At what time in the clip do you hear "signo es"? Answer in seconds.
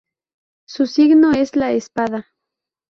0.87-1.55